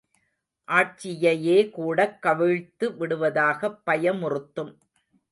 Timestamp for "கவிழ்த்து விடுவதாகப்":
2.23-3.81